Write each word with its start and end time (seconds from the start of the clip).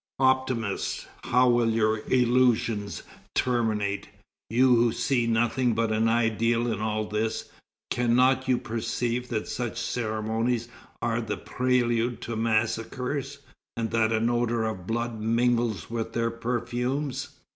Optimists, 0.17 1.05
how 1.25 1.47
will 1.47 1.69
your 1.69 2.01
illusions 2.11 3.03
terminate? 3.35 4.09
You 4.49 4.69
who 4.75 4.91
see 4.91 5.27
nothing 5.27 5.75
but 5.75 5.91
an 5.91 6.07
idyl 6.07 6.71
in 6.73 6.81
all 6.81 7.05
this, 7.05 7.51
can 7.91 8.15
not 8.15 8.47
you 8.47 8.57
perceive 8.57 9.29
that 9.29 9.47
such 9.47 9.79
ceremonies 9.79 10.69
are 11.03 11.21
the 11.21 11.37
prelude 11.37 12.19
to 12.21 12.35
massacres, 12.35 13.37
and 13.77 13.91
that 13.91 14.11
an 14.11 14.27
odor 14.31 14.63
of 14.63 14.87
blood 14.87 15.19
mingles 15.19 15.91
with 15.91 16.13
their 16.13 16.31
perfumes? 16.31 17.37